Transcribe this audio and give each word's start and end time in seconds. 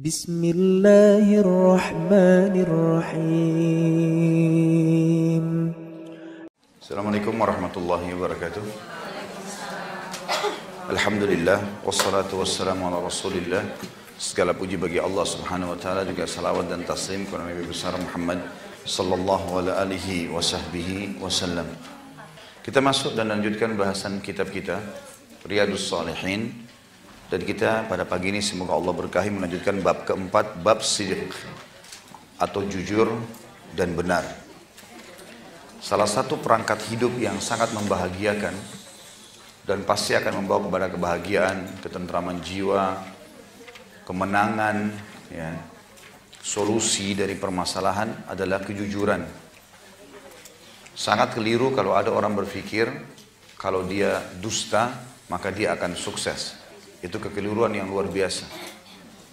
بسم 0.00 0.39
الله 0.39 1.27
الرحمن 1.43 2.55
الرحيم 2.63 4.31
Assalamualaikum 6.79 7.35
warahmatullahi 7.35 8.15
wabarakatuh. 8.15 8.63
Alhamdulillah 10.95 11.83
wassalatu 11.83 12.39
wassalamu 12.39 12.87
ala 12.87 13.03
Rasulillah. 13.03 13.67
Segala 14.15 14.55
puji 14.55 14.79
bagi 14.79 14.95
Allah 14.95 15.27
Subhanahu 15.27 15.75
wa 15.75 15.79
taala 15.83 16.07
juga 16.07 16.23
salawat 16.23 16.71
dan 16.71 16.87
taslim 16.87 17.27
kepada 17.27 17.51
Nabi 17.51 17.67
besar 17.67 17.91
Muhammad 17.99 18.39
sallallahu 18.87 19.59
ala 19.59 19.75
alihi 19.83 20.31
wa 20.31 20.39
sahbihi 20.39 21.19
wasallam. 21.19 21.67
Kita 22.63 22.79
masuk 22.79 23.11
dan 23.11 23.27
lanjutkan 23.27 23.75
bahasan 23.75 24.23
kitab 24.23 24.55
kita 24.55 24.79
Riyadus 25.43 25.83
Salihin 25.91 26.59
dan 27.31 27.47
kita 27.47 27.87
pada 27.87 28.03
pagi 28.03 28.27
ini 28.27 28.43
semoga 28.43 28.75
Allah 28.75 28.91
berkahi 28.91 29.31
melanjutkan 29.31 29.79
bab 29.79 30.03
keempat 30.03 30.59
bab 30.59 30.83
sidq 30.83 31.31
atau 32.35 32.67
jujur 32.67 33.07
dan 33.71 33.95
benar. 33.95 34.27
Salah 35.79 36.11
satu 36.11 36.35
perangkat 36.43 36.83
hidup 36.91 37.15
yang 37.15 37.39
sangat 37.39 37.71
membahagiakan 37.71 38.51
dan 39.63 39.79
pasti 39.87 40.11
akan 40.19 40.43
membawa 40.43 40.67
kepada 40.67 40.87
kebahagiaan, 40.91 41.57
ketentraman 41.79 42.43
jiwa, 42.43 42.99
kemenangan, 44.03 44.91
ya, 45.31 45.55
solusi 46.43 47.15
dari 47.15 47.39
permasalahan 47.39 48.27
adalah 48.27 48.59
kejujuran. 48.59 49.23
Sangat 50.91 51.31
keliru 51.31 51.71
kalau 51.71 51.95
ada 51.95 52.11
orang 52.11 52.35
berpikir 52.35 52.91
kalau 53.55 53.87
dia 53.87 54.19
dusta 54.43 54.91
maka 55.31 55.47
dia 55.47 55.71
akan 55.79 55.95
sukses. 55.95 56.60
Itu 57.01 57.17
kekeliruan 57.17 57.73
yang 57.73 57.89
luar 57.89 58.07
biasa. 58.07 58.45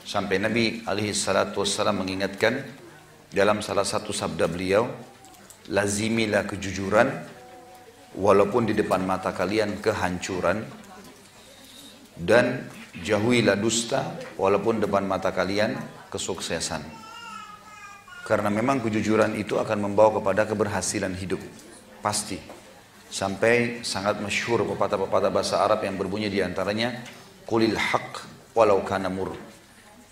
Sampai 0.08 0.40
Nabi 0.40 0.82
alaihi 0.88 1.12
salatu 1.12 1.60
wassalam 1.60 2.00
mengingatkan 2.00 2.64
dalam 3.28 3.60
salah 3.60 3.84
satu 3.84 4.08
sabda 4.08 4.48
beliau, 4.48 4.88
lazimilah 5.68 6.48
kejujuran 6.48 7.12
walaupun 8.16 8.72
di 8.72 8.72
depan 8.72 9.04
mata 9.04 9.36
kalian 9.36 9.84
kehancuran 9.84 10.64
dan 12.16 12.64
jauhilah 13.04 13.60
dusta 13.60 14.16
walaupun 14.40 14.80
depan 14.80 15.04
mata 15.04 15.28
kalian 15.28 15.76
kesuksesan. 16.08 16.80
Karena 18.24 18.48
memang 18.52 18.80
kejujuran 18.84 19.36
itu 19.36 19.56
akan 19.56 19.88
membawa 19.88 20.20
kepada 20.20 20.44
keberhasilan 20.44 21.16
hidup. 21.16 21.40
Pasti. 22.04 22.36
Sampai 23.08 23.80
sangat 23.80 24.20
masyhur 24.20 24.68
pepatah-pepatah 24.68 25.32
bahasa 25.32 25.64
Arab 25.64 25.80
yang 25.80 25.96
berbunyi 25.96 26.28
di 26.28 26.44
antaranya 26.44 26.92
Kulil 27.48 27.80
haq 27.80 28.28
walau 28.52 28.84
kana 28.84 29.08
mur. 29.08 29.32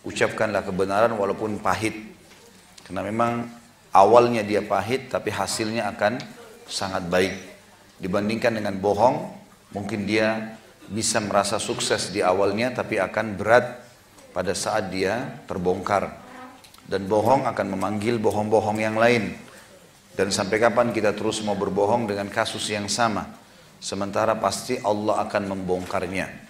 Ucapkanlah 0.08 0.64
kebenaran 0.64 1.12
walaupun 1.20 1.60
pahit. 1.60 1.92
Karena 2.80 3.04
memang 3.04 3.44
awalnya 3.92 4.40
dia 4.40 4.64
pahit 4.64 5.12
tapi 5.12 5.28
hasilnya 5.28 5.92
akan 5.92 6.16
sangat 6.64 7.04
baik. 7.12 7.36
Dibandingkan 8.00 8.56
dengan 8.56 8.80
bohong, 8.80 9.36
mungkin 9.76 10.08
dia 10.08 10.56
bisa 10.88 11.20
merasa 11.20 11.60
sukses 11.60 12.08
di 12.08 12.24
awalnya 12.24 12.72
tapi 12.72 12.96
akan 12.96 13.36
berat 13.36 13.84
pada 14.32 14.56
saat 14.56 14.88
dia 14.88 15.44
terbongkar. 15.44 16.24
Dan 16.88 17.04
bohong 17.04 17.44
akan 17.44 17.66
memanggil 17.76 18.16
bohong-bohong 18.16 18.80
yang 18.80 18.96
lain. 18.96 19.36
Dan 20.16 20.32
sampai 20.32 20.56
kapan 20.56 20.88
kita 20.94 21.12
terus 21.12 21.44
mau 21.44 21.52
berbohong 21.52 22.08
dengan 22.08 22.32
kasus 22.32 22.64
yang 22.72 22.88
sama. 22.88 23.28
Sementara 23.76 24.32
pasti 24.40 24.80
Allah 24.80 25.20
akan 25.28 25.52
membongkarnya. 25.52 26.45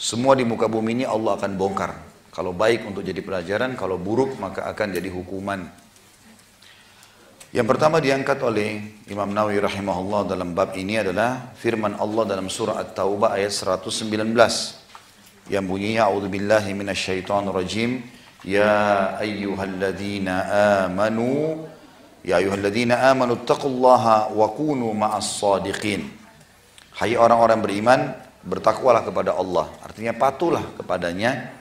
Semua 0.00 0.32
di 0.32 0.48
muka 0.48 0.64
bumi 0.64 0.96
ini 0.96 1.04
Allah 1.04 1.36
akan 1.36 1.60
bongkar. 1.60 1.92
Kalau 2.32 2.56
baik 2.56 2.88
untuk 2.88 3.04
jadi 3.04 3.20
pelajaran, 3.20 3.76
kalau 3.76 4.00
buruk 4.00 4.32
maka 4.40 4.64
akan 4.72 4.96
jadi 4.96 5.12
hukuman. 5.12 5.60
Yang 7.52 7.66
pertama 7.68 8.00
diangkat 8.00 8.40
oleh 8.40 8.80
Imam 9.12 9.28
Nawawi 9.28 9.60
rahimahullah 9.60 10.24
dalam 10.24 10.56
bab 10.56 10.72
ini 10.72 11.04
adalah 11.04 11.52
firman 11.52 12.00
Allah 12.00 12.24
dalam 12.24 12.48
surah 12.48 12.80
At-Taubah 12.80 13.36
ayat 13.36 13.52
119 13.52 14.08
yang 15.52 15.68
bunyinya 15.68 16.08
a'udzubillahi 16.08 16.72
minasyaitonir 16.72 17.52
rajim 17.52 18.00
ya 18.40 19.20
ayyuhalladzina 19.20 20.34
amanu 20.88 21.60
ya 22.24 22.40
ayyuhalladzina 22.40 23.12
amanu 23.12 23.36
taqullaha 23.44 24.32
wa 24.32 24.48
kunu 24.56 24.96
ma'as 24.96 25.28
sadiqin 25.28 26.08
hai 26.96 27.20
orang-orang 27.20 27.60
beriman 27.60 28.29
bertakwalah 28.44 29.04
kepada 29.04 29.36
Allah 29.36 29.68
artinya 29.84 30.16
patulah 30.16 30.64
kepadanya 30.80 31.52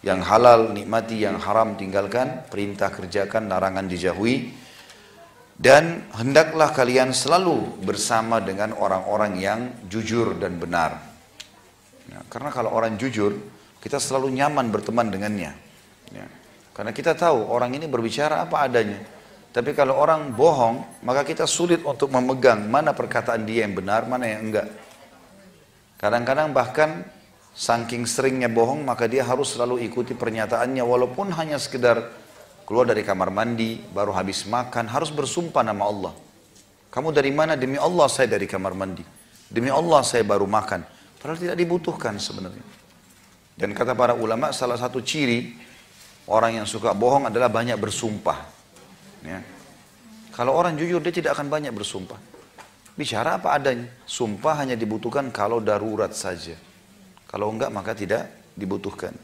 yang 0.00 0.24
halal 0.24 0.72
nikmati 0.72 1.24
yang 1.24 1.36
haram 1.36 1.76
tinggalkan 1.76 2.48
perintah 2.48 2.88
kerjakan 2.88 3.52
larangan 3.52 3.84
dijauhi 3.84 4.52
dan 5.60 6.08
hendaklah 6.16 6.72
kalian 6.72 7.12
selalu 7.12 7.84
bersama 7.84 8.40
dengan 8.40 8.72
orang-orang 8.72 9.36
yang 9.36 9.60
jujur 9.92 10.32
dan 10.40 10.56
benar. 10.56 10.96
Ya, 12.08 12.24
karena 12.32 12.48
kalau 12.48 12.72
orang 12.72 12.96
jujur, 12.96 13.36
kita 13.84 14.00
selalu 14.00 14.32
nyaman 14.40 14.72
berteman 14.72 15.12
dengannya. 15.12 15.52
Ya, 16.16 16.26
karena 16.72 16.96
kita 16.96 17.12
tahu 17.12 17.44
orang 17.44 17.76
ini 17.76 17.84
berbicara 17.84 18.40
apa 18.40 18.64
adanya. 18.64 19.04
Tapi 19.52 19.76
kalau 19.76 20.00
orang 20.00 20.32
bohong, 20.32 21.04
maka 21.04 21.28
kita 21.28 21.44
sulit 21.44 21.84
untuk 21.84 22.08
memegang 22.08 22.64
mana 22.64 22.96
perkataan 22.96 23.44
dia 23.44 23.68
yang 23.68 23.76
benar, 23.76 24.08
mana 24.08 24.32
yang 24.32 24.48
enggak. 24.48 24.64
Kadang-kadang 26.00 26.56
bahkan 26.56 27.04
saking 27.52 28.08
seringnya 28.08 28.48
bohong, 28.48 28.88
maka 28.88 29.04
dia 29.04 29.20
harus 29.20 29.52
selalu 29.52 29.84
ikuti 29.84 30.16
pernyataannya 30.16 30.80
walaupun 30.80 31.28
hanya 31.36 31.60
sekedar 31.60 32.08
keluar 32.64 32.88
dari 32.88 33.04
kamar 33.04 33.28
mandi, 33.28 33.76
baru 33.92 34.16
habis 34.16 34.48
makan, 34.48 34.88
harus 34.88 35.12
bersumpah 35.12 35.60
nama 35.60 35.84
Allah. 35.84 36.12
Kamu 36.88 37.12
dari 37.12 37.28
mana? 37.28 37.52
Demi 37.52 37.76
Allah 37.76 38.08
saya 38.08 38.32
dari 38.32 38.48
kamar 38.48 38.72
mandi. 38.72 39.04
Demi 39.44 39.68
Allah 39.68 40.00
saya 40.00 40.24
baru 40.24 40.48
makan. 40.48 40.88
Padahal 41.20 41.36
tidak 41.36 41.56
dibutuhkan 41.60 42.16
sebenarnya. 42.16 42.64
Dan 43.52 43.76
kata 43.76 43.92
para 43.92 44.16
ulama, 44.16 44.56
salah 44.56 44.80
satu 44.80 45.04
ciri 45.04 45.52
orang 46.32 46.64
yang 46.64 46.66
suka 46.66 46.96
bohong 46.96 47.28
adalah 47.28 47.52
banyak 47.52 47.76
bersumpah. 47.76 48.40
Ya. 49.20 49.44
Kalau 50.32 50.56
orang 50.56 50.80
jujur, 50.80 51.04
dia 51.04 51.12
tidak 51.12 51.36
akan 51.36 51.52
banyak 51.52 51.76
bersumpah. 51.76 52.29
Bicara 53.00 53.40
apa 53.40 53.56
adanya. 53.56 53.88
Sumpah 54.04 54.60
hanya 54.60 54.76
dibutuhkan 54.76 55.32
kalau 55.32 55.56
darurat 55.64 56.12
saja. 56.12 56.52
Kalau 57.24 57.48
enggak, 57.48 57.72
maka 57.72 57.96
tidak 57.96 58.52
dibutuhkan. 58.52 59.16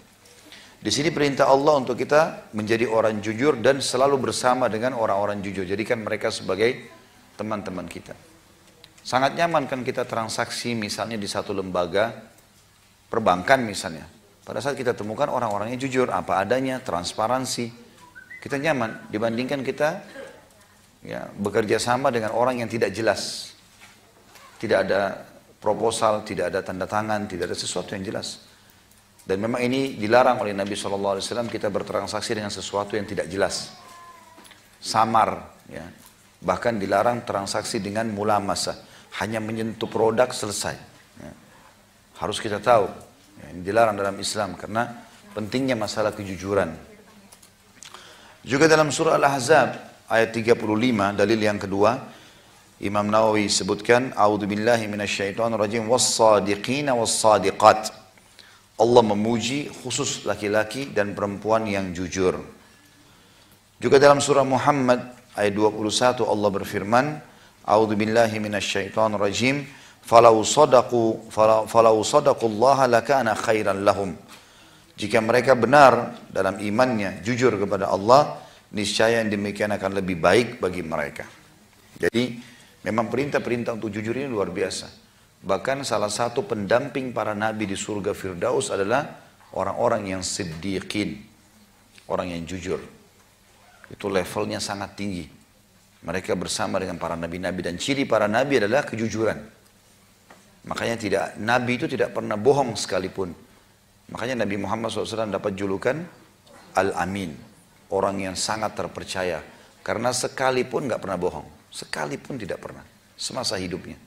Di 0.80 0.88
sini 0.88 1.12
perintah 1.12 1.44
Allah 1.52 1.76
untuk 1.76 1.92
kita 1.92 2.48
menjadi 2.56 2.88
orang 2.88 3.20
jujur 3.20 3.60
dan 3.60 3.84
selalu 3.84 4.32
bersama 4.32 4.72
dengan 4.72 4.96
orang-orang 4.96 5.44
jujur. 5.44 5.68
Jadikan 5.68 6.00
mereka 6.00 6.32
sebagai 6.32 6.88
teman-teman 7.36 7.84
kita. 7.84 8.16
Sangat 9.04 9.36
nyaman 9.36 9.68
kan 9.68 9.84
kita 9.84 10.08
transaksi 10.08 10.72
misalnya 10.72 11.20
di 11.20 11.28
satu 11.28 11.52
lembaga 11.52 12.16
perbankan 13.12 13.60
misalnya. 13.60 14.08
Pada 14.40 14.64
saat 14.64 14.78
kita 14.78 14.96
temukan 14.96 15.28
orang-orangnya 15.28 15.76
jujur, 15.76 16.08
apa 16.08 16.40
adanya, 16.40 16.80
transparansi. 16.80 17.68
Kita 18.40 18.56
nyaman 18.56 19.10
dibandingkan 19.12 19.60
kita 19.60 20.00
ya, 21.04 21.28
bekerja 21.34 21.76
sama 21.76 22.08
dengan 22.14 22.32
orang 22.32 22.62
yang 22.62 22.70
tidak 22.70 22.94
jelas. 22.94 23.55
Tidak 24.56 24.78
ada 24.88 25.24
proposal, 25.60 26.24
tidak 26.24 26.54
ada 26.54 26.60
tanda 26.62 26.86
tangan, 26.88 27.28
tidak 27.28 27.52
ada 27.52 27.56
sesuatu 27.58 27.92
yang 27.92 28.04
jelas. 28.06 28.46
Dan 29.26 29.42
memang 29.42 29.58
ini 29.58 29.98
dilarang 29.98 30.38
oleh 30.38 30.54
Nabi 30.54 30.78
SAW 30.78 31.18
kita 31.50 31.66
bertransaksi 31.66 32.38
dengan 32.38 32.54
sesuatu 32.54 32.94
yang 32.94 33.10
tidak 33.10 33.26
jelas. 33.26 33.74
Samar. 34.78 35.58
Ya. 35.66 35.82
Bahkan 36.38 36.78
dilarang 36.78 37.26
transaksi 37.26 37.82
dengan 37.82 38.06
mula 38.14 38.38
masa. 38.38 38.78
Hanya 39.18 39.42
menyentuh 39.42 39.90
produk 39.90 40.30
selesai. 40.30 40.78
Ya. 41.18 41.32
Harus 42.22 42.38
kita 42.38 42.62
tahu. 42.62 42.86
Ya, 43.42 43.46
ini 43.50 43.66
dilarang 43.66 43.98
dalam 43.98 44.14
Islam 44.22 44.54
karena 44.54 44.94
pentingnya 45.34 45.74
masalah 45.74 46.14
kejujuran. 46.14 46.70
Juga 48.46 48.70
dalam 48.70 48.94
surah 48.94 49.18
Al-Ahzab 49.18 49.68
ayat 50.06 50.30
35 50.30 50.54
dalil 51.18 51.40
yang 51.42 51.58
kedua 51.58 51.98
Imam 52.76 53.08
Nawawi 53.08 53.48
sebutkan 53.48 54.12
A'udzubillahi 54.12 54.84
minasyaitonirrajim 54.84 55.88
was-sadiqina 55.88 56.92
was-sadiqat. 56.92 57.88
Allah 58.76 59.02
memuji 59.02 59.72
khusus 59.72 60.28
laki-laki 60.28 60.92
dan 60.92 61.16
perempuan 61.16 61.64
yang 61.64 61.96
jujur. 61.96 62.36
Juga 63.80 63.96
dalam 63.96 64.20
surah 64.20 64.44
Muhammad 64.44 65.00
ayat 65.32 65.56
21 65.56 66.20
Allah 66.28 66.50
berfirman, 66.52 67.06
A'udzu 67.64 67.96
billahi 67.96 68.36
minasyaitonir 68.44 69.24
rajim, 69.24 69.64
falau 70.04 70.44
sadaqu 70.44 71.32
falau 71.32 72.04
sadaqullaha 72.04 72.92
lakana 72.92 73.32
khairan 73.32 73.88
lahum. 73.88 74.12
Jika 75.00 75.24
mereka 75.24 75.56
benar 75.56 76.12
dalam 76.28 76.60
imannya, 76.60 77.24
jujur 77.24 77.56
kepada 77.56 77.88
Allah, 77.88 78.36
niscaya 78.76 79.24
yang 79.24 79.32
demikian 79.32 79.72
akan 79.72 79.96
lebih 79.96 80.20
baik 80.20 80.60
bagi 80.60 80.84
mereka. 80.84 81.24
Jadi, 81.96 82.55
memang 82.86 83.10
perintah-perintah 83.10 83.74
untuk 83.74 83.90
jujur 83.90 84.14
ini 84.14 84.30
luar 84.30 84.54
biasa. 84.54 84.86
Bahkan 85.42 85.82
salah 85.82 86.08
satu 86.08 86.46
pendamping 86.46 87.10
para 87.10 87.34
nabi 87.34 87.66
di 87.66 87.74
surga 87.74 88.14
Firdaus 88.14 88.70
adalah 88.70 89.18
orang-orang 89.52 90.14
yang 90.16 90.22
siddiqin. 90.22 91.34
orang 92.06 92.30
yang 92.30 92.46
jujur. 92.46 92.78
Itu 93.90 94.06
levelnya 94.06 94.62
sangat 94.62 94.94
tinggi. 94.94 95.26
Mereka 96.06 96.38
bersama 96.38 96.78
dengan 96.78 97.02
para 97.02 97.18
nabi-nabi 97.18 97.66
dan 97.66 97.74
ciri 97.82 98.06
para 98.06 98.30
nabi 98.30 98.62
adalah 98.62 98.86
kejujuran. 98.86 99.34
Makanya 100.70 100.94
tidak 100.94 101.24
nabi 101.42 101.82
itu 101.82 101.90
tidak 101.90 102.14
pernah 102.14 102.38
bohong 102.38 102.78
sekalipun. 102.78 103.34
Makanya 104.06 104.46
Nabi 104.46 104.56
Muhammad 104.62 104.94
SAW 104.94 105.34
dapat 105.34 105.58
julukan 105.58 105.98
Al-Amin. 106.78 107.34
Orang 107.90 108.22
yang 108.22 108.38
sangat 108.38 108.78
terpercaya. 108.78 109.42
Karena 109.82 110.14
sekalipun 110.14 110.86
nggak 110.86 111.02
pernah 111.02 111.18
bohong. 111.18 111.46
Sekalipun 111.76 112.40
tidak 112.40 112.64
pernah. 112.64 112.80
Semasa 113.20 113.60
hidupnya. 113.60 114.00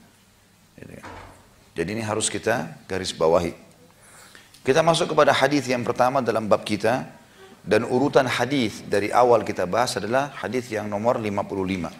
Gitu 0.74 0.90
kan. 0.98 1.06
Jadi 1.78 1.90
ini 1.94 2.02
harus 2.02 2.26
kita 2.26 2.82
garis 2.90 3.14
bawahi. 3.14 3.54
Kita 4.66 4.82
masuk 4.82 5.14
kepada 5.14 5.30
hadis 5.38 5.70
yang 5.70 5.86
pertama 5.86 6.20
dalam 6.26 6.50
bab 6.50 6.66
kita 6.66 7.06
dan 7.62 7.86
urutan 7.86 8.26
hadis 8.26 8.82
dari 8.90 9.14
awal 9.14 9.46
kita 9.46 9.70
bahas 9.70 10.02
adalah 10.02 10.34
hadis 10.42 10.66
yang 10.74 10.90
nomor 10.90 11.22
55. 11.22 11.94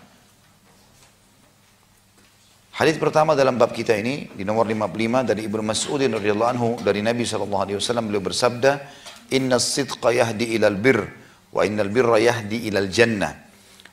Hadis 2.74 2.96
pertama 2.96 3.36
dalam 3.36 3.60
bab 3.60 3.76
kita 3.76 3.94
ini 3.94 4.32
di 4.34 4.48
nomor 4.48 4.66
55 4.66 5.30
dari 5.30 5.46
Ibnu 5.46 5.62
Mas'ud 5.64 6.02
radhiyallahu 6.02 6.50
anhu 6.50 6.70
dari 6.82 7.04
Nabi 7.06 7.28
sallallahu 7.28 7.62
alaihi 7.62 7.78
wasallam 7.78 8.08
beliau 8.10 8.24
bersabda, 8.24 8.80
"Inna 9.36 9.60
sidqa 9.60 10.16
yahdi 10.16 10.56
ilal 10.56 10.80
bir 10.80 11.04
wa 11.54 11.62
innal 11.62 11.92
birra 11.92 12.18
yahdi 12.18 12.68
ilal 12.72 12.88
jannah 12.88 13.49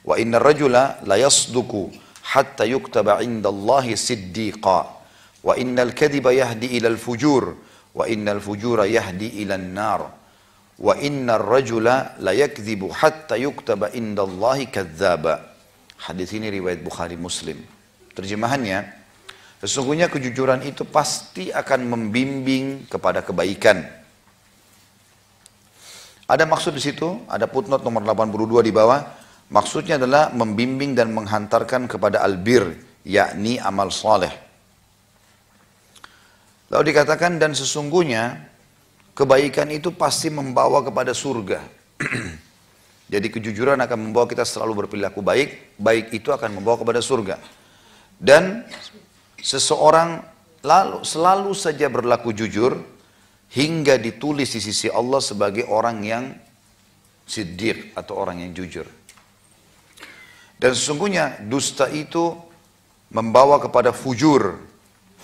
wa 0.07 0.15
inna 0.15 0.39
rajula 0.39 1.03
la 1.03 1.19
yasduku 1.19 1.91
hatta 2.33 2.63
yuktaba 2.63 3.19
'inda 3.21 3.51
Allahi 3.51 3.99
siddiqa." 3.99 4.95
Wa 5.47 5.55
innal 5.55 5.95
kadhiba 5.95 6.35
yahdi 6.35 6.75
ilal 6.75 6.99
fujur 6.99 7.55
wa 7.95 8.03
innal 8.11 8.43
fujura 8.43 8.83
yahdi 8.91 9.47
ilal 9.47 9.63
nar. 9.63 10.03
Wa 10.77 10.99
innar 10.99 11.39
rajula 11.39 12.19
la 12.19 12.35
yakdhibu 12.35 12.91
hatta 12.91 13.39
yuktaba 13.39 13.95
indallahi 13.95 14.67
kadzdzaba. 14.67 15.55
Hadis 15.97 16.35
ini 16.37 16.51
riwayat 16.51 16.83
Bukhari 16.83 17.17
Muslim. 17.17 17.63
Terjemahannya, 18.13 18.85
sesungguhnya 19.63 20.13
kejujuran 20.13 20.61
itu 20.67 20.85
pasti 20.85 21.49
akan 21.49 21.89
membimbing 21.89 22.91
kepada 22.91 23.23
kebaikan. 23.25 23.87
Ada 26.27 26.43
maksud 26.43 26.75
di 26.75 26.83
situ, 26.83 27.23
ada 27.31 27.47
footnote 27.47 27.87
nomor 27.87 28.03
82 28.03 28.67
di 28.67 28.75
bawah. 28.75 29.01
Maksudnya 29.47 29.95
adalah 29.95 30.35
membimbing 30.35 30.99
dan 30.99 31.15
menghantarkan 31.15 31.87
kepada 31.87 32.23
albir, 32.27 32.67
yakni 33.07 33.63
amal 33.63 33.95
saleh. 33.95 34.35
Lalu 36.67 36.91
dikatakan 36.91 37.39
dan 37.39 37.55
sesungguhnya 37.55 38.43
kebaikan 39.15 39.71
itu 39.71 39.95
pasti 39.95 40.35
membawa 40.35 40.83
kepada 40.83 41.15
surga. 41.15 41.63
Jadi 43.13 43.27
kejujuran 43.31 43.79
akan 43.79 44.11
membawa 44.11 44.27
kita 44.27 44.43
selalu 44.43 44.83
berperilaku 44.83 45.23
baik, 45.23 45.79
baik 45.79 46.11
itu 46.11 46.35
akan 46.35 46.59
membawa 46.59 46.83
kepada 46.83 46.99
surga. 46.99 47.39
Dan 48.19 48.67
seseorang 49.39 50.27
lalu 50.67 51.07
selalu 51.07 51.55
saja 51.55 51.87
berlaku 51.87 52.35
jujur 52.35 52.83
hingga 53.55 53.95
ditulis 53.95 54.51
di 54.51 54.59
sisi 54.59 54.91
Allah 54.91 55.23
sebagai 55.23 55.71
orang 55.71 56.03
yang 56.03 56.25
siddiq 57.31 57.95
atau 57.95 58.19
orang 58.19 58.43
yang 58.43 58.51
jujur. 58.51 58.91
Dan 60.57 60.73
sesungguhnya 60.73 61.45
dusta 61.45 61.89
itu 61.93 62.33
membawa 63.13 63.61
kepada 63.61 63.93
fujur, 63.93 64.67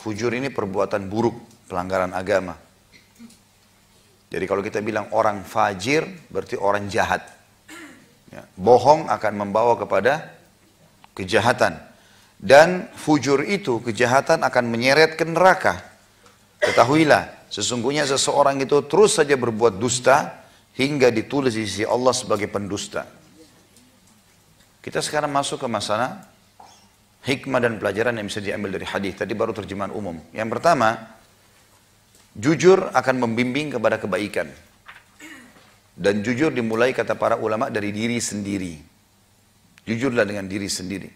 Fujur 0.02 0.34
ini 0.34 0.50
perbuatan 0.50 1.06
buruk, 1.06 1.38
pelanggaran 1.70 2.11
agama. 2.11 2.58
Jadi 4.34 4.44
kalau 4.50 4.58
kita 4.58 4.82
bilang 4.82 5.06
orang 5.14 5.46
fajir, 5.46 6.02
berarti 6.26 6.58
orang 6.58 6.90
jahat. 6.90 7.23
Ya, 8.34 8.43
bohong 8.58 9.06
akan 9.06 9.32
membawa 9.38 9.79
kepada 9.79 10.34
kejahatan. 11.14 11.79
Dan 12.43 12.90
fujur 12.99 13.46
itu, 13.46 13.79
kejahatan 13.79 14.43
akan 14.43 14.64
menyeret 14.67 15.14
ke 15.14 15.23
neraka. 15.23 15.79
Ketahuilah, 16.58 17.46
sesungguhnya 17.46 18.02
seseorang 18.02 18.58
itu 18.58 18.82
terus 18.90 19.23
saja 19.23 19.38
berbuat 19.38 19.79
dusta, 19.79 20.43
hingga 20.75 21.14
ditulis 21.14 21.55
di 21.55 21.62
sisi 21.62 21.87
Allah 21.87 22.11
sebagai 22.11 22.50
pendusta. 22.50 23.06
Kita 24.82 24.99
sekarang 24.99 25.31
masuk 25.31 25.62
ke 25.62 25.69
masalah 25.70 26.26
hikmah 27.23 27.62
dan 27.62 27.79
pelajaran 27.79 28.19
yang 28.19 28.26
bisa 28.26 28.43
diambil 28.43 28.75
dari 28.75 28.87
hadis. 28.87 29.14
Tadi 29.14 29.31
baru 29.32 29.55
terjemahan 29.55 29.94
umum. 29.94 30.19
Yang 30.34 30.58
pertama, 30.58 30.99
jujur 32.34 32.90
akan 32.90 33.14
membimbing 33.23 33.79
kepada 33.79 34.02
kebaikan. 34.02 34.50
Dan 35.93 36.25
jujur 36.26 36.50
dimulai 36.50 36.90
kata 36.90 37.14
para 37.14 37.38
ulama 37.38 37.70
dari 37.70 37.94
diri 37.94 38.19
sendiri. 38.19 38.75
Jujurlah 39.87 40.26
dengan 40.26 40.50
diri 40.50 40.67
sendiri. 40.67 41.11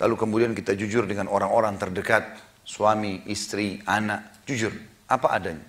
Lalu 0.00 0.14
kemudian 0.16 0.52
kita 0.56 0.72
jujur 0.72 1.04
dengan 1.04 1.28
orang-orang 1.28 1.76
terdekat, 1.76 2.36
suami, 2.64 3.24
istri, 3.28 3.80
anak, 3.84 4.44
jujur, 4.48 4.72
apa 5.08 5.36
adanya. 5.36 5.64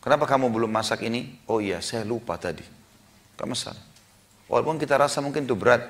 Kenapa 0.00 0.24
kamu 0.24 0.48
belum 0.48 0.70
masak 0.72 1.04
ini? 1.04 1.36
Oh 1.48 1.60
iya, 1.60 1.84
saya 1.84 2.04
lupa 2.08 2.40
tadi. 2.40 2.64
Gak 3.36 3.48
masalah. 3.48 3.84
Walaupun 4.48 4.80
kita 4.80 4.96
rasa 4.96 5.20
mungkin 5.20 5.44
itu 5.44 5.52
berat. 5.52 5.84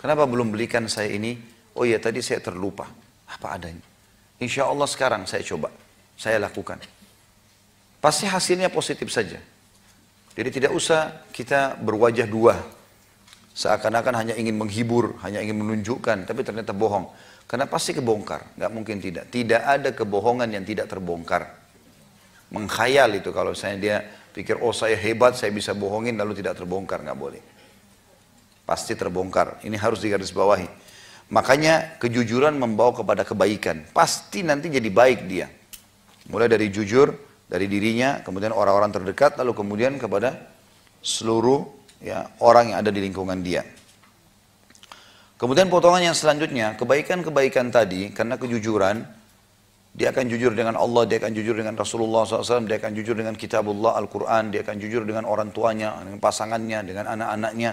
Kenapa 0.00 0.24
belum 0.24 0.56
belikan 0.56 0.88
saya 0.88 1.12
ini? 1.12 1.36
Oh 1.76 1.84
iya 1.84 2.00
tadi 2.00 2.24
saya 2.24 2.40
terlupa. 2.40 2.88
Apa 3.28 3.60
adanya. 3.60 3.84
Insya 4.40 4.64
Allah 4.64 4.88
sekarang 4.88 5.28
saya 5.28 5.44
coba. 5.44 5.68
Saya 6.16 6.40
lakukan. 6.40 6.80
Pasti 8.00 8.24
hasilnya 8.24 8.72
positif 8.72 9.12
saja. 9.12 9.36
Jadi 10.32 10.48
tidak 10.48 10.72
usah 10.72 11.28
kita 11.36 11.76
berwajah 11.76 12.24
dua. 12.24 12.56
Seakan-akan 13.52 14.14
hanya 14.24 14.34
ingin 14.40 14.56
menghibur, 14.56 15.20
hanya 15.20 15.44
ingin 15.44 15.60
menunjukkan, 15.60 16.24
tapi 16.24 16.40
ternyata 16.40 16.72
bohong. 16.72 17.12
Karena 17.44 17.68
pasti 17.68 17.92
kebongkar, 17.92 18.56
nggak 18.56 18.72
mungkin 18.72 19.04
tidak. 19.04 19.28
Tidak 19.28 19.60
ada 19.60 19.92
kebohongan 19.92 20.48
yang 20.48 20.64
tidak 20.64 20.88
terbongkar. 20.88 21.50
Mengkhayal 22.56 23.20
itu 23.20 23.34
kalau 23.36 23.52
saya 23.52 23.76
dia 23.76 24.00
pikir, 24.32 24.64
oh 24.64 24.72
saya 24.72 24.96
hebat, 24.96 25.36
saya 25.36 25.52
bisa 25.52 25.76
bohongin 25.76 26.16
lalu 26.16 26.40
tidak 26.40 26.56
terbongkar, 26.56 27.04
nggak 27.04 27.18
boleh. 27.20 27.42
Pasti 28.70 28.94
terbongkar. 28.94 29.58
Ini 29.66 29.74
harus 29.74 29.98
digarisbawahi. 29.98 30.70
Makanya 31.34 31.98
kejujuran 31.98 32.54
membawa 32.54 32.94
kepada 32.94 33.26
kebaikan. 33.26 33.82
Pasti 33.90 34.46
nanti 34.46 34.70
jadi 34.70 34.86
baik 34.86 35.26
dia. 35.26 35.50
Mulai 36.30 36.46
dari 36.46 36.70
jujur, 36.70 37.10
dari 37.50 37.66
dirinya, 37.66 38.22
kemudian 38.22 38.54
orang-orang 38.54 38.94
terdekat, 38.94 39.34
lalu 39.42 39.58
kemudian 39.58 39.98
kepada 39.98 40.38
seluruh 41.02 41.66
ya, 41.98 42.30
orang 42.38 42.70
yang 42.70 42.78
ada 42.86 42.94
di 42.94 43.02
lingkungan 43.02 43.42
dia. 43.42 43.66
Kemudian 45.34 45.66
potongan 45.66 46.06
yang 46.06 46.14
selanjutnya, 46.14 46.78
kebaikan-kebaikan 46.78 47.74
tadi, 47.74 48.14
karena 48.14 48.38
kejujuran, 48.38 49.02
dia 49.90 50.14
akan 50.14 50.30
jujur 50.30 50.54
dengan 50.54 50.78
Allah, 50.78 51.02
dia 51.10 51.18
akan 51.18 51.32
jujur 51.34 51.58
dengan 51.58 51.74
Rasulullah 51.74 52.22
SAW, 52.22 52.70
dia 52.70 52.78
akan 52.78 52.92
jujur 52.94 53.18
dengan 53.18 53.34
kitabullah 53.34 53.98
Al-Quran, 53.98 54.54
dia 54.54 54.62
akan 54.62 54.76
jujur 54.78 55.02
dengan 55.02 55.26
orang 55.26 55.50
tuanya, 55.50 55.98
dengan 56.06 56.22
pasangannya, 56.22 56.78
dengan 56.86 57.10
anak-anaknya. 57.18 57.70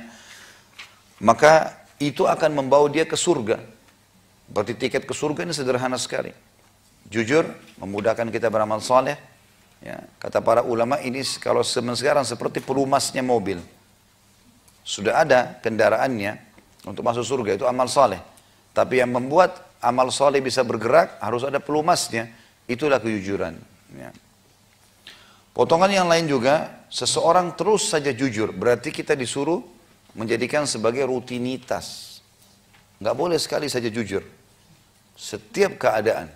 Maka 1.18 1.74
itu 1.98 2.30
akan 2.30 2.54
membawa 2.54 2.86
dia 2.90 3.06
ke 3.06 3.18
surga. 3.18 3.58
Berarti 4.48 4.78
tiket 4.78 5.04
ke 5.04 5.14
surga 5.14 5.44
ini 5.44 5.54
sederhana 5.54 5.98
sekali. 5.98 6.32
Jujur, 7.10 7.48
memudahkan 7.82 8.30
kita 8.30 8.48
beramal 8.54 8.80
soleh. 8.84 9.18
Ya, 9.82 10.02
kata 10.18 10.42
para 10.42 10.66
ulama 10.66 10.98
ini 11.02 11.22
kalau 11.38 11.62
sekarang 11.62 12.26
seperti 12.26 12.62
pelumasnya 12.62 13.22
mobil. 13.22 13.62
Sudah 14.82 15.22
ada 15.22 15.60
kendaraannya 15.62 16.40
untuk 16.88 17.04
masuk 17.04 17.26
surga 17.26 17.60
itu 17.60 17.66
amal 17.68 17.92
soleh. 17.92 18.22
Tapi 18.72 19.02
yang 19.02 19.12
membuat 19.12 19.58
amal 19.82 20.10
soleh 20.14 20.40
bisa 20.40 20.64
bergerak 20.64 21.18
harus 21.20 21.44
ada 21.44 21.60
pelumasnya. 21.60 22.30
Itulah 22.68 23.02
kejujuran. 23.02 23.58
Ya. 23.96 24.12
Potongan 25.56 25.90
yang 25.90 26.06
lain 26.06 26.30
juga, 26.30 26.86
seseorang 26.94 27.58
terus 27.58 27.90
saja 27.90 28.14
jujur. 28.14 28.54
Berarti 28.54 28.94
kita 28.94 29.18
disuruh 29.18 29.77
menjadikan 30.18 30.66
sebagai 30.66 31.06
rutinitas. 31.06 32.20
Nggak 32.98 33.16
boleh 33.16 33.38
sekali 33.38 33.70
saja 33.70 33.88
jujur. 33.88 34.26
Setiap 35.14 35.78
keadaan. 35.78 36.34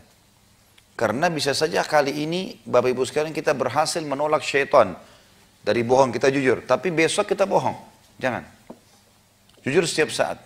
Karena 0.94 1.34
bisa 1.34 1.58
saja 1.58 1.82
kali 1.82 2.14
ini 2.22 2.62
Bapak 2.62 2.94
Ibu 2.94 3.02
sekalian 3.10 3.34
kita 3.34 3.58
berhasil 3.58 4.00
menolak 4.06 4.46
syaitan. 4.46 4.94
Dari 5.66 5.82
bohong 5.82 6.14
kita 6.14 6.30
jujur. 6.30 6.62
Tapi 6.62 6.94
besok 6.94 7.34
kita 7.34 7.50
bohong. 7.50 7.74
Jangan. 8.22 8.46
Jujur 9.66 9.86
setiap 9.90 10.14
saat. 10.14 10.38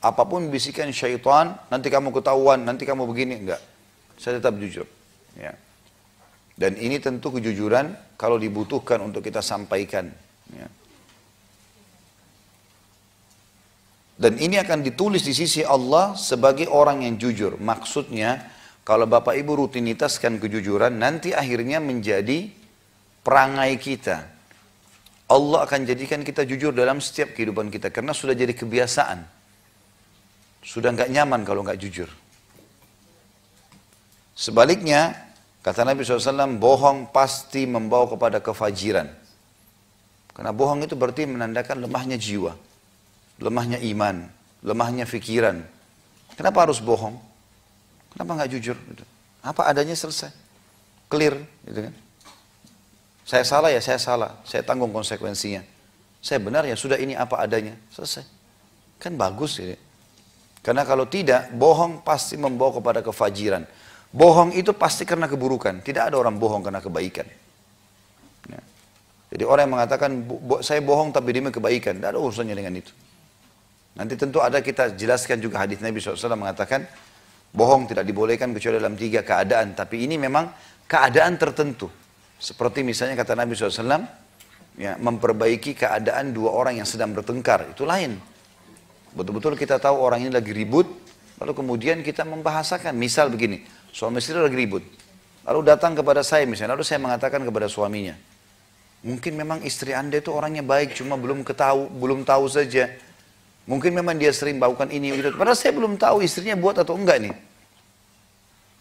Apa 0.00 0.24
pun 0.24 0.48
bisikan 0.48 0.88
syaitan, 0.88 1.52
nanti 1.68 1.92
kamu 1.92 2.08
ketahuan, 2.16 2.64
nanti 2.64 2.88
kamu 2.88 3.04
begini. 3.04 3.44
Enggak. 3.44 3.60
Saya 4.16 4.40
tetap 4.40 4.56
jujur. 4.56 4.88
Ya. 5.36 5.52
Dan 6.56 6.76
ini 6.76 7.00
tentu 7.00 7.32
kejujuran 7.32 8.16
kalau 8.16 8.40
dibutuhkan 8.40 9.00
untuk 9.00 9.24
kita 9.24 9.44
sampaikan. 9.44 10.12
Ya. 10.52 10.68
Dan 14.20 14.36
ini 14.36 14.60
akan 14.60 14.84
ditulis 14.84 15.24
di 15.24 15.32
sisi 15.32 15.64
Allah 15.64 16.12
sebagai 16.12 16.68
orang 16.68 17.08
yang 17.08 17.16
jujur. 17.16 17.56
Maksudnya, 17.56 18.52
kalau 18.84 19.08
Bapak 19.08 19.32
Ibu 19.32 19.64
rutinitaskan 19.64 20.36
kejujuran, 20.36 20.92
nanti 20.92 21.32
akhirnya 21.32 21.80
menjadi 21.80 22.52
perangai 23.24 23.80
kita. 23.80 24.28
Allah 25.30 25.64
akan 25.64 25.88
jadikan 25.88 26.20
kita 26.20 26.44
jujur 26.44 26.76
dalam 26.76 27.00
setiap 27.00 27.32
kehidupan 27.32 27.72
kita 27.72 27.88
karena 27.88 28.12
sudah 28.12 28.36
jadi 28.36 28.52
kebiasaan. 28.52 29.24
Sudah 30.60 30.92
nggak 30.92 31.08
nyaman 31.08 31.40
kalau 31.48 31.64
nggak 31.64 31.80
jujur. 31.80 32.12
Sebaliknya, 34.36 35.16
kata 35.64 35.88
Nabi 35.88 36.04
SAW, 36.04 36.60
bohong 36.60 37.08
pasti 37.08 37.64
membawa 37.64 38.04
kepada 38.04 38.44
kefajiran. 38.44 39.08
Karena 40.36 40.52
bohong 40.52 40.84
itu 40.84 40.92
berarti 40.92 41.24
menandakan 41.24 41.84
lemahnya 41.84 42.20
jiwa, 42.20 42.56
lemahnya 43.40 43.80
iman, 43.80 44.28
lemahnya 44.60 45.08
fikiran. 45.08 45.64
Kenapa 46.36 46.68
harus 46.68 46.78
bohong? 46.78 47.16
Kenapa 48.14 48.44
nggak 48.44 48.50
jujur? 48.52 48.76
Gitu. 48.76 49.04
Apa 49.40 49.72
adanya 49.72 49.96
selesai, 49.96 50.30
clear, 51.08 51.40
gitu 51.64 51.88
kan? 51.88 51.94
Saya 53.24 53.44
salah 53.46 53.70
ya 53.72 53.80
saya 53.80 53.96
salah, 53.96 54.36
saya 54.44 54.60
tanggung 54.60 54.92
konsekuensinya. 54.92 55.64
Saya 56.20 56.36
benar 56.42 56.68
ya 56.68 56.76
sudah 56.76 57.00
ini 57.00 57.16
apa 57.16 57.40
adanya, 57.40 57.72
selesai. 57.88 58.26
Kan 59.00 59.16
bagus 59.16 59.56
ya. 59.56 59.78
Karena 60.60 60.84
kalau 60.84 61.08
tidak, 61.08 61.48
bohong 61.56 62.04
pasti 62.04 62.36
membawa 62.36 62.76
kepada 62.76 63.00
kefajiran. 63.00 63.64
Bohong 64.12 64.52
itu 64.52 64.76
pasti 64.76 65.08
karena 65.08 65.24
keburukan. 65.24 65.80
Tidak 65.80 66.12
ada 66.12 66.20
orang 66.20 66.36
bohong 66.36 66.60
karena 66.60 66.84
kebaikan. 66.84 67.24
Ya. 68.50 68.60
Jadi 69.32 69.42
orang 69.48 69.62
yang 69.64 69.74
mengatakan, 69.80 70.10
saya 70.60 70.84
bohong 70.84 71.16
tapi 71.16 71.32
demi 71.32 71.48
kebaikan. 71.48 71.96
Tidak 71.96 72.12
ada 72.12 72.20
urusannya 72.20 72.52
dengan 72.52 72.76
itu. 72.76 72.92
Nanti 73.98 74.14
tentu 74.14 74.38
ada 74.38 74.62
kita 74.62 74.94
jelaskan 74.94 75.42
juga 75.42 75.62
hadis 75.66 75.82
Nabi 75.82 75.98
SAW 75.98 76.38
mengatakan, 76.38 76.86
bohong 77.50 77.90
tidak 77.90 78.06
dibolehkan 78.06 78.54
kecuali 78.54 78.78
dalam 78.78 78.94
tiga 78.94 79.26
keadaan. 79.26 79.74
Tapi 79.74 80.06
ini 80.06 80.14
memang 80.14 80.50
keadaan 80.86 81.34
tertentu. 81.36 81.90
Seperti 82.40 82.86
misalnya 82.86 83.18
kata 83.18 83.34
Nabi 83.34 83.58
SAW, 83.58 84.06
ya, 84.78 84.96
memperbaiki 84.96 85.76
keadaan 85.76 86.32
dua 86.32 86.54
orang 86.54 86.80
yang 86.80 86.88
sedang 86.88 87.12
bertengkar. 87.12 87.74
Itu 87.74 87.84
lain. 87.84 88.16
Betul-betul 89.10 89.58
kita 89.58 89.82
tahu 89.82 89.98
orang 89.98 90.22
ini 90.22 90.30
lagi 90.30 90.54
ribut, 90.54 90.86
lalu 91.42 91.52
kemudian 91.52 92.00
kita 92.06 92.22
membahasakan. 92.22 92.94
Misal 92.94 93.26
begini, 93.28 93.60
Suami 93.90 94.22
istri 94.22 94.38
lagi 94.38 94.54
ribut. 94.54 94.86
Lalu 95.42 95.60
datang 95.66 95.98
kepada 95.98 96.22
saya 96.22 96.46
misalnya, 96.46 96.78
lalu 96.78 96.86
saya 96.86 97.02
mengatakan 97.02 97.42
kepada 97.42 97.66
suaminya, 97.66 98.14
mungkin 99.02 99.34
memang 99.34 99.58
istri 99.66 99.90
anda 99.90 100.22
itu 100.22 100.30
orangnya 100.30 100.62
baik, 100.62 100.94
cuma 100.94 101.18
belum 101.18 101.42
ketahu, 101.42 101.90
belum 101.98 102.22
tahu 102.22 102.46
saja. 102.46 102.92
Mungkin 103.70 103.94
memang 103.94 104.18
dia 104.18 104.34
sering 104.34 104.58
melakukan 104.58 104.90
ini, 104.90 105.14
gitu. 105.14 105.30
Padahal 105.38 105.54
saya 105.54 105.70
belum 105.70 105.94
tahu 105.94 106.26
istrinya 106.26 106.58
buat 106.58 106.82
atau 106.82 106.98
enggak 106.98 107.22
nih. 107.22 107.34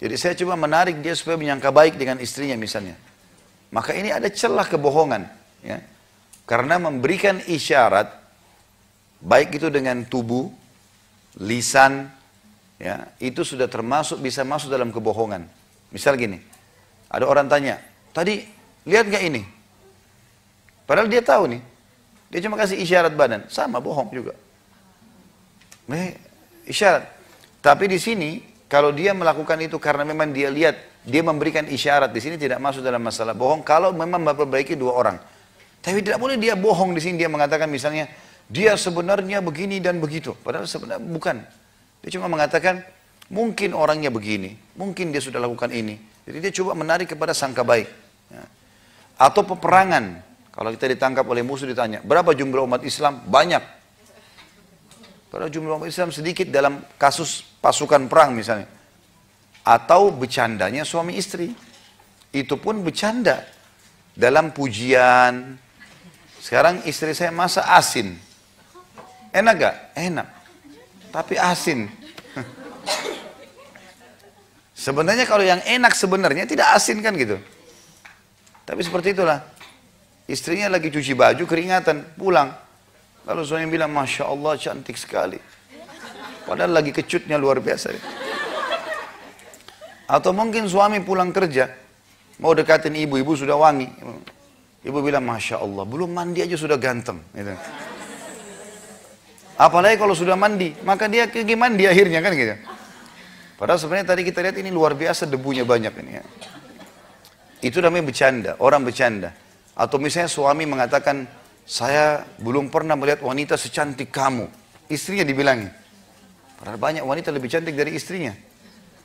Jadi 0.01 0.15
saya 0.17 0.33
coba 0.33 0.57
menarik 0.57 0.97
dia 0.97 1.13
supaya 1.13 1.37
menyangka 1.37 1.69
baik 1.69 1.93
dengan 1.93 2.17
istrinya 2.17 2.57
misalnya. 2.57 2.97
Maka 3.69 3.93
ini 3.93 4.09
ada 4.09 4.25
celah 4.33 4.65
kebohongan. 4.65 5.29
Ya. 5.61 5.85
Karena 6.49 6.81
memberikan 6.81 7.37
isyarat, 7.45 8.09
baik 9.21 9.61
itu 9.61 9.69
dengan 9.69 10.01
tubuh, 10.09 10.49
lisan, 11.37 12.09
ya 12.81 13.13
itu 13.21 13.45
sudah 13.45 13.69
termasuk 13.69 14.17
bisa 14.17 14.41
masuk 14.41 14.73
dalam 14.73 14.89
kebohongan. 14.89 15.45
Misal 15.93 16.17
gini, 16.17 16.41
ada 17.13 17.29
orang 17.29 17.45
tanya, 17.45 17.77
tadi 18.09 18.41
lihat 18.89 19.05
gak 19.05 19.21
ini? 19.21 19.45
Padahal 20.89 21.05
dia 21.05 21.21
tahu 21.21 21.53
nih, 21.53 21.61
dia 22.33 22.39
cuma 22.41 22.57
kasih 22.57 22.81
isyarat 22.81 23.13
badan, 23.13 23.45
sama 23.53 23.77
bohong 23.77 24.09
juga. 24.09 24.33
Isyarat. 26.69 27.03
Tapi 27.59 27.89
di 27.89 27.97
sini 27.97 28.39
kalau 28.69 28.93
dia 28.93 29.17
melakukan 29.17 29.57
itu 29.59 29.81
karena 29.81 30.05
memang 30.05 30.29
dia 30.29 30.53
lihat 30.53 30.77
dia 31.01 31.25
memberikan 31.25 31.65
isyarat 31.65 32.13
di 32.13 32.21
sini 32.21 32.37
tidak 32.37 32.61
masuk 32.61 32.85
dalam 32.85 33.01
masalah 33.01 33.33
bohong 33.33 33.65
kalau 33.65 33.89
memang 33.91 34.21
memperbaiki 34.21 34.77
dua 34.77 34.93
orang. 34.93 35.17
Tapi 35.79 36.03
tidak 36.03 36.19
boleh 36.21 36.35
dia 36.35 36.53
bohong 36.59 36.93
di 36.93 37.01
sini 37.01 37.17
dia 37.17 37.31
mengatakan 37.31 37.71
misalnya 37.71 38.05
dia 38.49 38.73
sebenarnya 38.73 39.45
begini 39.45 39.77
dan 39.77 40.01
begitu. 40.01 40.33
Padahal 40.33 40.65
sebenarnya 40.65 41.05
bukan. 41.05 41.37
Dia 42.01 42.09
cuma 42.17 42.25
mengatakan, 42.25 42.81
mungkin 43.29 43.77
orangnya 43.77 44.09
begini, 44.09 44.57
mungkin 44.73 45.13
dia 45.13 45.21
sudah 45.21 45.37
lakukan 45.37 45.69
ini. 45.69 46.01
Jadi 46.25 46.37
dia 46.41 46.51
coba 46.57 46.73
menarik 46.73 47.13
kepada 47.13 47.37
sangka 47.37 47.61
baik. 47.61 47.85
Ya. 48.33 48.43
Atau 49.21 49.45
peperangan. 49.45 50.25
Kalau 50.49 50.73
kita 50.75 50.91
ditangkap 50.91 51.23
oleh 51.29 51.45
musuh 51.45 51.69
ditanya, 51.69 52.01
berapa 52.03 52.33
jumlah 52.33 52.65
umat 52.65 52.81
Islam? 52.83 53.21
Banyak. 53.29 53.78
Padahal 55.29 55.53
jumlah 55.53 55.77
umat 55.77 55.89
Islam 55.89 56.09
sedikit 56.09 56.49
dalam 56.49 56.81
kasus 56.97 57.45
pasukan 57.61 58.09
perang 58.09 58.33
misalnya. 58.33 58.65
Atau 59.61 60.09
bercandanya 60.09 60.81
suami 60.81 61.17
istri. 61.17 61.53
Itu 62.33 62.57
pun 62.57 62.81
bercanda. 62.81 63.45
Dalam 64.17 64.51
pujian. 64.51 65.55
Sekarang 66.41 66.81
istri 66.89 67.13
saya 67.13 67.29
masak 67.29 67.63
asin. 67.69 68.17
Enak 69.29 69.53
gak? 69.61 69.75
Enak 69.93 70.39
tapi 71.09 71.35
asin. 71.37 71.89
Sebenarnya 74.85 75.25
kalau 75.27 75.43
yang 75.43 75.59
enak 75.65 75.91
sebenarnya 75.97 76.45
tidak 76.47 76.71
asin 76.77 77.03
kan 77.03 77.13
gitu. 77.17 77.35
Tapi 78.63 78.81
seperti 78.85 79.17
itulah. 79.17 79.43
Istrinya 80.29 80.69
lagi 80.69 80.93
cuci 80.93 81.17
baju 81.17 81.43
keringatan, 81.49 82.13
pulang. 82.13 82.53
Lalu 83.29 83.41
suami 83.45 83.69
bilang, 83.69 83.93
Masya 83.93 84.25
Allah 84.25 84.57
cantik 84.57 84.97
sekali. 84.97 85.37
Padahal 86.49 86.81
lagi 86.81 86.89
kecutnya 86.89 87.37
luar 87.37 87.61
biasa. 87.61 87.93
Atau 90.09 90.33
mungkin 90.33 90.65
suami 90.65 90.97
pulang 91.05 91.29
kerja, 91.29 91.69
mau 92.41 92.57
dekatin 92.57 92.97
ibu, 92.97 93.21
ibu 93.21 93.37
sudah 93.37 93.53
wangi. 93.53 93.85
Ibu 94.81 94.97
bilang, 95.05 95.29
Masya 95.29 95.61
Allah, 95.61 95.85
belum 95.85 96.09
mandi 96.09 96.41
aja 96.41 96.57
sudah 96.57 96.81
ganteng. 96.81 97.21
Gitu. 97.37 97.53
Apalagi 99.61 100.01
kalau 100.01 100.17
sudah 100.17 100.33
mandi, 100.33 100.73
maka 100.81 101.05
dia 101.05 101.29
pergi 101.29 101.53
mandi 101.53 101.85
akhirnya 101.85 102.25
kan 102.25 102.33
gitu. 102.33 102.57
Padahal 103.61 103.77
sebenarnya 103.77 104.07
tadi 104.09 104.25
kita 104.25 104.41
lihat 104.41 104.57
ini 104.57 104.73
luar 104.73 104.97
biasa 104.97 105.29
debunya 105.29 105.67
banyak 105.67 105.93
ini 106.01 106.11
ya. 106.17 106.23
Itu 107.61 107.77
namanya 107.83 108.09
bercanda, 108.09 108.51
orang 108.57 108.87
bercanda. 108.87 109.35
Atau 109.77 110.01
misalnya 110.01 110.31
suami 110.31 110.63
mengatakan, 110.65 111.29
saya 111.69 112.25
belum 112.41 112.73
pernah 112.73 112.97
melihat 112.97 113.21
wanita 113.21 113.53
secantik 113.53 114.09
kamu. 114.09 114.49
Istrinya 114.89 115.21
dibilangi. 115.21 115.69
Padahal 116.57 116.81
banyak 116.81 117.05
wanita 117.05 117.29
lebih 117.29 117.45
cantik 117.45 117.77
dari 117.77 117.93
istrinya. 117.93 118.33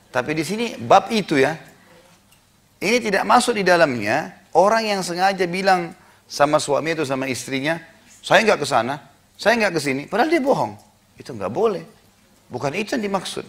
Tapi 0.09 0.33
di 0.33 0.41
sini 0.41 0.73
bab 0.73 1.13
itu 1.13 1.37
ya, 1.37 1.53
ini 2.81 2.97
tidak 2.97 3.21
masuk 3.29 3.53
di 3.53 3.61
dalamnya 3.61 4.49
orang 4.57 4.89
yang 4.89 5.05
sengaja 5.05 5.45
bilang 5.45 5.93
sama 6.25 6.57
suami 6.57 6.97
itu 6.97 7.05
sama 7.05 7.29
istrinya, 7.29 7.77
saya 8.25 8.41
nggak 8.41 8.59
ke 8.63 8.67
sana, 8.67 8.97
saya 9.37 9.61
nggak 9.61 9.77
ke 9.77 9.81
sini, 9.85 10.01
padahal 10.09 10.33
dia 10.33 10.41
bohong. 10.41 10.73
Itu 11.21 11.37
nggak 11.37 11.53
boleh. 11.53 11.85
Bukan 12.49 12.73
itu 12.73 12.97
yang 12.97 13.05
dimaksud. 13.05 13.45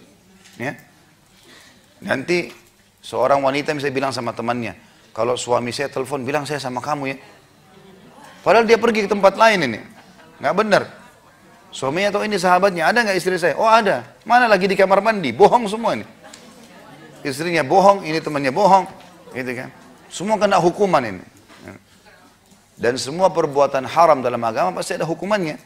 Ya. 0.61 0.77
Nanti 2.05 2.53
seorang 3.01 3.41
wanita 3.41 3.73
bisa 3.73 3.89
bilang 3.89 4.13
sama 4.13 4.37
temannya, 4.37 4.77
kalau 5.17 5.41
suami 5.41 5.73
saya 5.73 5.89
telepon 5.89 6.21
bilang 6.29 6.45
saya 6.45 6.61
sama 6.61 6.85
kamu 6.85 7.17
ya. 7.17 7.17
Padahal 8.47 8.63
dia 8.63 8.79
pergi 8.79 9.03
ke 9.03 9.11
tempat 9.11 9.35
lain 9.35 9.59
ini. 9.67 9.81
Nggak 10.39 10.55
benar. 10.55 10.83
Suaminya 11.75 12.15
atau 12.15 12.23
ini 12.23 12.39
sahabatnya, 12.39 12.87
ada 12.87 13.03
nggak 13.03 13.19
istri 13.19 13.35
saya? 13.43 13.59
Oh 13.59 13.67
ada. 13.67 14.07
Mana 14.23 14.47
lagi 14.47 14.71
di 14.71 14.79
kamar 14.79 15.03
mandi? 15.03 15.35
Bohong 15.35 15.67
semua 15.67 15.99
ini. 15.99 16.07
Istrinya 17.27 17.67
bohong, 17.67 18.07
ini 18.07 18.23
temannya 18.23 18.55
bohong. 18.55 18.87
Gitu 19.35 19.51
kan. 19.51 19.75
Semua 20.07 20.39
kena 20.39 20.63
hukuman 20.63 21.03
ini. 21.03 21.27
Dan 22.79 22.95
semua 23.03 23.35
perbuatan 23.35 23.83
haram 23.83 24.23
dalam 24.23 24.39
agama 24.47 24.79
pasti 24.79 24.95
ada 24.95 25.03
hukumannya. 25.03 25.59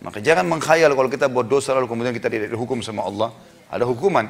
Maka 0.00 0.24
jangan 0.24 0.48
mengkhayal 0.48 0.96
kalau 0.96 1.12
kita 1.12 1.28
buat 1.28 1.44
dosa 1.44 1.76
lalu 1.76 1.84
kemudian 1.84 2.16
kita 2.16 2.32
tidak 2.32 2.48
dihukum 2.48 2.80
sama 2.80 3.04
Allah. 3.04 3.28
Ada 3.68 3.84
hukuman. 3.84 4.24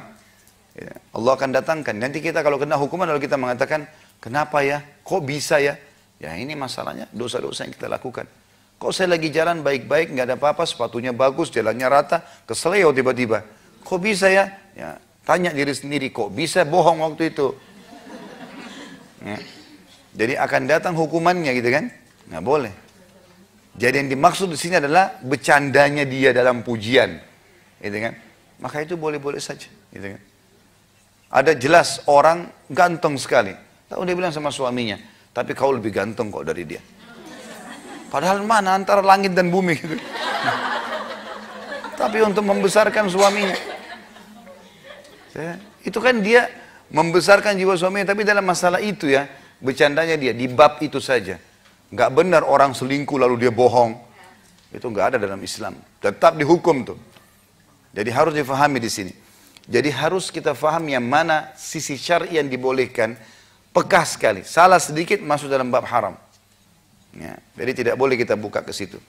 Ya, 0.75 0.91
Allah 1.15 1.31
akan 1.39 1.55
datangkan. 1.55 1.95
Nanti 1.95 2.19
kita 2.19 2.43
kalau 2.43 2.59
kena 2.59 2.75
hukuman 2.75 3.07
lalu 3.07 3.23
kita 3.23 3.39
mengatakan, 3.39 3.87
kenapa 4.19 4.59
ya? 4.59 4.83
Kok 5.07 5.23
bisa 5.23 5.55
ya? 5.63 5.79
Ya 6.21 6.37
ini 6.37 6.53
masalahnya 6.53 7.09
dosa-dosa 7.09 7.65
yang 7.65 7.73
kita 7.73 7.89
lakukan. 7.89 8.29
Kok 8.77 8.93
saya 8.93 9.17
lagi 9.17 9.33
jalan 9.33 9.65
baik-baik, 9.65 10.13
nggak 10.13 10.25
ada 10.29 10.37
apa-apa, 10.37 10.69
sepatunya 10.69 11.09
bagus, 11.09 11.49
jalannya 11.49 11.85
rata, 11.89 12.21
keseleo 12.45 12.93
tiba-tiba. 12.93 13.41
Kok 13.81 13.97
bisa 13.97 14.29
ya? 14.29 14.53
Ya, 14.77 15.01
tanya 15.25 15.49
diri 15.49 15.73
sendiri, 15.73 16.13
kok 16.13 16.29
bisa 16.29 16.61
bohong 16.61 17.01
waktu 17.01 17.33
itu? 17.33 17.57
Ya. 19.25 19.37
Jadi 20.13 20.33
akan 20.37 20.61
datang 20.69 20.93
hukumannya 20.93 21.57
gitu 21.57 21.69
kan? 21.73 21.89
Nggak 22.29 22.43
boleh. 22.45 22.73
Jadi 23.77 24.05
yang 24.05 24.09
dimaksud 24.13 24.49
di 24.49 24.59
sini 24.59 24.77
adalah 24.77 25.17
bercandanya 25.25 26.05
dia 26.05 26.33
dalam 26.33 26.61
pujian, 26.61 27.17
gitu 27.81 27.97
kan? 27.97 28.13
Maka 28.61 28.85
itu 28.85 28.93
boleh-boleh 28.93 29.41
saja, 29.41 29.69
gitu 29.89 30.05
kan? 30.05 30.21
Ada 31.31 31.57
jelas 31.57 32.03
orang 32.05 32.49
ganteng 32.67 33.15
sekali. 33.17 33.55
Tahu 33.87 34.03
dia 34.03 34.13
bilang 34.17 34.35
sama 34.35 34.51
suaminya, 34.51 34.99
tapi 35.31 35.55
kau 35.55 35.71
lebih 35.71 35.91
ganteng 35.95 36.27
kok 36.27 36.43
dari 36.43 36.63
dia. 36.67 36.83
Padahal 38.11 38.43
mana 38.43 38.75
antara 38.75 38.99
langit 38.99 39.31
dan 39.31 39.47
bumi 39.47 39.75
gitu. 39.79 39.95
tapi 42.01 42.19
untuk 42.19 42.43
membesarkan 42.43 43.07
suaminya. 43.07 43.55
Ya, 45.31 45.55
itu 45.87 45.95
kan 46.03 46.19
dia 46.19 46.51
membesarkan 46.91 47.55
jiwa 47.55 47.79
suaminya, 47.79 48.11
tapi 48.11 48.27
dalam 48.27 48.43
masalah 48.43 48.83
itu 48.83 49.07
ya, 49.07 49.31
bercandanya 49.63 50.19
dia 50.19 50.35
di 50.35 50.51
bab 50.51 50.83
itu 50.83 50.99
saja. 50.99 51.39
nggak 51.91 52.11
benar 52.15 52.43
orang 52.47 52.71
selingkuh 52.75 53.19
lalu 53.19 53.47
dia 53.47 53.51
bohong. 53.51 53.95
Itu 54.71 54.87
nggak 54.91 55.15
ada 55.15 55.17
dalam 55.19 55.39
Islam. 55.43 55.75
Tetap 55.99 56.39
dihukum 56.39 56.87
tuh. 56.87 56.99
Jadi 57.91 58.07
harus 58.11 58.31
difahami 58.35 58.79
di 58.79 58.87
sini. 58.87 59.13
Jadi 59.67 59.91
harus 59.91 60.31
kita 60.31 60.55
faham 60.55 60.87
yang 60.87 61.03
mana 61.03 61.51
sisi 61.59 61.99
syar'i 61.99 62.39
yang 62.39 62.47
dibolehkan 62.47 63.19
pekah 63.75 64.05
sekali. 64.07 64.41
Salah 64.47 64.79
sedikit 64.79 65.19
masuk 65.23 65.47
dalam 65.51 65.71
bab 65.71 65.87
haram. 65.87 66.15
Ya, 67.11 67.35
jadi 67.59 67.71
tidak 67.75 67.95
boleh 67.99 68.15
kita 68.15 68.39
buka 68.39 68.63
ke 68.63 68.71
situ. 68.71 68.99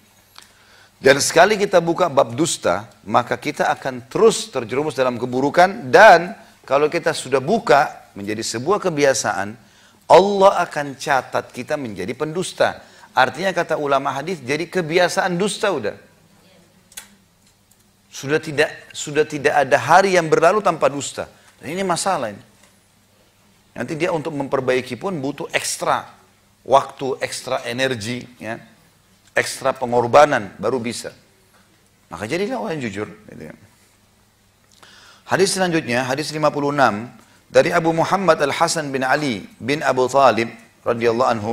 Dan 1.02 1.18
sekali 1.18 1.58
kita 1.58 1.82
buka 1.82 2.06
bab 2.06 2.34
dusta, 2.38 2.86
maka 3.02 3.34
kita 3.34 3.66
akan 3.74 4.06
terus 4.06 4.46
terjerumus 4.54 4.94
dalam 4.94 5.18
keburukan 5.18 5.90
dan 5.90 6.38
kalau 6.62 6.86
kita 6.86 7.10
sudah 7.10 7.42
buka 7.42 8.10
menjadi 8.14 8.38
sebuah 8.38 8.78
kebiasaan, 8.78 9.58
Allah 10.06 10.52
akan 10.62 10.94
catat 10.94 11.50
kita 11.50 11.74
menjadi 11.74 12.14
pendusta. 12.14 12.86
Artinya 13.12 13.50
kata 13.50 13.82
ulama 13.82 14.14
hadis 14.14 14.38
jadi 14.38 14.70
kebiasaan 14.70 15.34
dusta 15.34 15.74
udah. 15.74 15.98
Sudah 18.12 18.38
tidak 18.38 18.70
sudah 18.94 19.26
tidak 19.26 19.58
ada 19.58 19.76
hari 19.82 20.14
yang 20.14 20.30
berlalu 20.30 20.62
tanpa 20.62 20.86
dusta. 20.86 21.26
Dan 21.58 21.74
ini 21.74 21.82
masalah 21.82 22.30
ini. 22.30 22.51
Nanti 23.72 23.96
dia 23.96 24.12
untuk 24.12 24.36
memperbaiki 24.36 25.00
pun 25.00 25.16
butuh 25.16 25.48
ekstra 25.52 26.04
waktu, 26.62 27.16
ekstra 27.24 27.64
energi, 27.64 28.20
ya, 28.36 28.60
ekstra 29.32 29.72
pengorbanan 29.72 30.52
baru 30.60 30.76
bisa. 30.76 31.12
Maka 32.12 32.28
jadilah 32.28 32.60
orang 32.60 32.76
yang 32.76 32.84
jujur. 32.92 33.08
Gitu 33.32 33.48
ya. 33.48 33.54
Hadis 35.24 35.56
selanjutnya, 35.56 36.04
hadis 36.04 36.28
56 36.28 36.52
dari 37.48 37.72
Abu 37.72 37.96
Muhammad 37.96 38.36
Al 38.44 38.52
Hasan 38.52 38.92
bin 38.92 39.00
Ali 39.00 39.48
bin 39.56 39.80
Abu 39.80 40.04
Talib 40.12 40.52
radhiyallahu 40.84 41.30
anhu. 41.32 41.52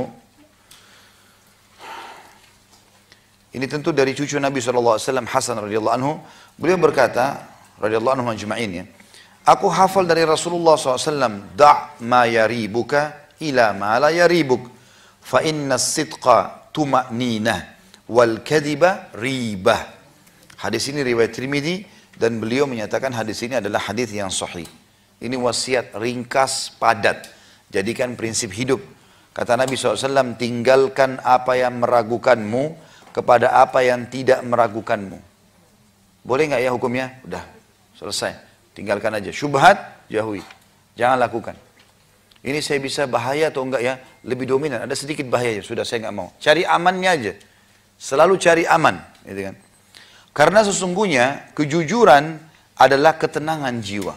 Ini 3.50 3.66
tentu 3.66 3.90
dari 3.90 4.12
cucu 4.12 4.36
Nabi 4.36 4.60
SAW 4.60 5.00
Hasan 5.26 5.56
radhiyallahu 5.64 5.96
anhu. 5.96 6.12
Beliau 6.60 6.76
berkata 6.76 7.48
radhiyallahu 7.80 8.20
anhu 8.20 8.26
majma'in 8.28 8.70
ya. 8.70 8.84
Aku 9.50 9.66
hafal 9.66 10.06
dari 10.06 10.22
Rasulullah 10.22 10.78
SAW. 10.78 11.58
Da' 11.58 11.98
ma 12.06 12.22
yaribuka 12.22 13.34
ila 13.42 13.74
ma 13.74 13.98
la 13.98 14.14
yaribuk. 14.14 14.70
Fa 15.18 15.42
inna 15.42 15.74
sidqa 15.74 16.70
tuma'ninah 16.70 17.58
wal 18.06 18.46
kadiba 18.46 19.10
ribah. 19.18 19.98
Hadis 20.62 20.86
ini 20.94 21.02
riwayat 21.02 21.34
Trimidi 21.34 21.82
dan 22.14 22.38
beliau 22.38 22.70
menyatakan 22.70 23.10
hadis 23.10 23.42
ini 23.42 23.58
adalah 23.58 23.90
hadis 23.90 24.14
yang 24.14 24.30
sahih. 24.30 24.70
Ini 25.18 25.34
wasiat 25.34 25.98
ringkas 25.98 26.78
padat. 26.78 27.26
Jadikan 27.74 28.14
prinsip 28.14 28.54
hidup. 28.54 28.78
Kata 29.30 29.54
Nabi 29.54 29.78
SAW, 29.78 30.34
tinggalkan 30.34 31.22
apa 31.22 31.54
yang 31.54 31.78
meragukanmu 31.78 32.74
kepada 33.14 33.62
apa 33.62 33.82
yang 33.82 34.10
tidak 34.10 34.42
meragukanmu. 34.42 35.18
Boleh 36.26 36.44
nggak 36.50 36.62
ya 36.66 36.70
hukumnya? 36.74 37.06
Udah, 37.22 37.46
selesai. 37.94 38.49
Tinggalkan 38.80 39.12
aja. 39.12 39.28
Syubhat, 39.28 40.08
jauhi. 40.08 40.40
Jangan 40.96 41.20
lakukan. 41.20 41.52
Ini 42.40 42.64
saya 42.64 42.80
bisa 42.80 43.04
bahaya 43.04 43.52
atau 43.52 43.60
enggak 43.68 43.84
ya? 43.84 44.00
Lebih 44.24 44.48
dominan. 44.48 44.80
Ada 44.88 44.96
sedikit 44.96 45.28
bahaya. 45.28 45.60
Sudah 45.60 45.84
saya 45.84 46.08
nggak 46.08 46.16
mau. 46.16 46.32
Cari 46.40 46.64
amannya 46.64 47.10
aja. 47.12 47.32
Selalu 48.00 48.40
cari 48.40 48.64
aman. 48.64 48.96
Gitu 49.28 49.52
kan. 49.52 49.56
Karena 50.32 50.64
sesungguhnya 50.64 51.52
kejujuran 51.52 52.40
adalah 52.80 53.20
ketenangan 53.20 53.76
jiwa. 53.84 54.16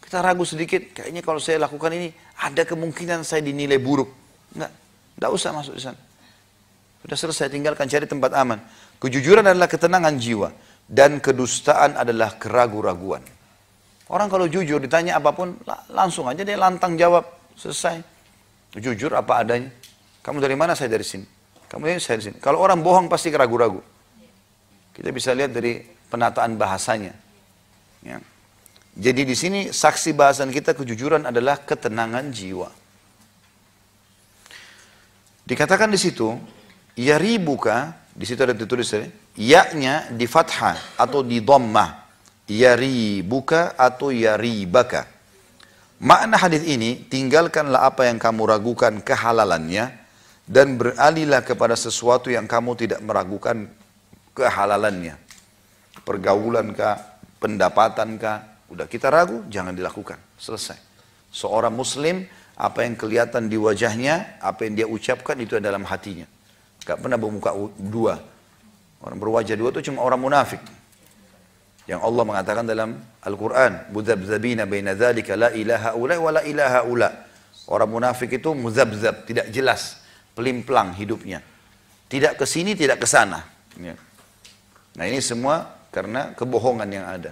Kita 0.00 0.24
ragu 0.24 0.48
sedikit, 0.48 0.96
kayaknya 0.96 1.20
kalau 1.20 1.36
saya 1.36 1.60
lakukan 1.60 1.92
ini 1.92 2.08
ada 2.40 2.64
kemungkinan 2.64 3.20
saya 3.20 3.44
dinilai 3.44 3.76
buruk. 3.76 4.08
Enggak, 4.56 4.72
enggak 5.20 5.30
usah 5.36 5.52
masuk 5.52 5.76
di 5.76 5.82
sana. 5.84 6.00
Sudah 7.04 7.18
selesai, 7.20 7.52
tinggalkan 7.52 7.84
cari 7.84 8.08
tempat 8.08 8.32
aman. 8.32 8.64
Kejujuran 8.96 9.44
adalah 9.44 9.68
ketenangan 9.68 10.16
jiwa. 10.16 10.48
Dan 10.88 11.20
kedustaan 11.20 12.00
adalah 12.00 12.40
keragu-raguan. 12.40 13.41
Orang 14.12 14.28
kalau 14.28 14.44
jujur 14.44 14.76
ditanya 14.76 15.16
apa 15.16 15.32
pun, 15.32 15.56
langsung 15.88 16.28
aja 16.28 16.44
dia 16.44 16.60
lantang 16.60 17.00
jawab. 17.00 17.24
Selesai. 17.56 18.04
Jujur 18.76 19.16
apa 19.16 19.40
adanya. 19.40 19.72
Kamu 20.20 20.36
dari 20.36 20.52
mana? 20.52 20.76
Saya 20.76 20.92
dari 20.92 21.04
sini. 21.04 21.24
Kamu 21.64 21.88
dari 21.88 21.96
saya 21.96 22.20
dari 22.20 22.28
sini. 22.28 22.36
Kalau 22.36 22.60
orang 22.60 22.84
bohong 22.84 23.08
pasti 23.08 23.32
keragu-ragu. 23.32 23.80
Kita 24.92 25.08
bisa 25.08 25.32
lihat 25.32 25.56
dari 25.56 25.80
penataan 26.12 26.60
bahasanya. 26.60 27.16
Ya. 28.04 28.20
Jadi 28.92 29.24
di 29.24 29.32
sini 29.32 29.72
saksi 29.72 30.12
bahasan 30.12 30.52
kita 30.52 30.76
kejujuran 30.76 31.24
adalah 31.24 31.64
ketenangan 31.64 32.28
jiwa. 32.28 32.68
Dikatakan 35.48 35.88
di 35.88 35.96
situ, 35.96 36.36
ya 37.00 37.16
ribuka, 37.16 37.96
di 38.12 38.28
situ 38.28 38.44
ada 38.44 38.52
ditulis 38.52 38.92
ya-nya 39.32 40.12
di 40.12 40.28
fathah 40.28 41.00
atau 41.00 41.24
di 41.24 41.40
dhammah. 41.40 42.01
Ya 42.50 42.74
ribuka 42.74 43.74
atau 43.78 44.10
ya 44.10 44.34
ribaka. 44.36 45.06
Makna 46.02 46.34
hadis 46.34 46.66
ini, 46.66 47.06
tinggalkanlah 47.06 47.86
apa 47.86 48.10
yang 48.10 48.18
kamu 48.18 48.42
ragukan 48.50 48.98
kehalalannya 48.98 49.94
dan 50.50 50.74
beralihlah 50.74 51.46
kepada 51.46 51.78
sesuatu 51.78 52.26
yang 52.26 52.50
kamu 52.50 52.74
tidak 52.74 53.00
meragukan 53.06 53.70
kehalalannya. 54.34 55.14
Pergaulan 56.02 56.74
kah, 56.74 56.98
pendapatan 57.38 58.18
kah, 58.18 58.66
udah 58.66 58.90
kita 58.90 59.14
ragu, 59.14 59.46
jangan 59.46 59.78
dilakukan. 59.78 60.18
Selesai. 60.34 60.74
Seorang 61.30 61.70
muslim, 61.70 62.26
apa 62.58 62.82
yang 62.82 62.98
kelihatan 62.98 63.46
di 63.46 63.54
wajahnya, 63.54 64.42
apa 64.42 64.66
yang 64.66 64.74
dia 64.74 64.86
ucapkan 64.90 65.38
itu 65.38 65.56
dalam 65.62 65.86
hatinya. 65.86 66.26
Gak 66.82 66.98
pernah 66.98 67.14
bermuka 67.14 67.54
dua. 67.78 68.18
Orang 68.98 69.22
berwajah 69.22 69.54
dua 69.54 69.70
itu 69.70 69.86
cuma 69.86 70.02
orang 70.02 70.18
munafik. 70.18 70.62
Yang 71.86 72.00
Allah 72.02 72.24
mengatakan 72.24 72.64
dalam 72.64 72.94
Al-Quran, 73.26 73.90
Muzabzabina 73.90 74.66
baina 74.70 74.94
dhalika 74.94 75.34
la 75.34 75.50
ilaha 75.50 75.98
ula 75.98 76.14
wa 76.18 76.30
la 76.30 76.42
ilaha 76.46 76.80
ula. 76.86 77.10
Orang 77.66 77.90
munafik 77.94 78.38
itu 78.38 78.54
muzabzab, 78.54 79.26
tidak 79.26 79.50
jelas, 79.50 80.02
pelimplang 80.34 80.94
hidupnya. 80.94 81.42
Tidak 82.10 82.38
ke 82.38 82.44
sini, 82.46 82.74
tidak 82.74 83.02
ke 83.02 83.06
sana. 83.06 83.42
Ya. 83.78 83.94
Nah 84.98 85.04
ini 85.08 85.22
semua 85.24 85.80
karena 85.94 86.34
kebohongan 86.36 86.88
yang 86.90 87.06
ada. 87.08 87.20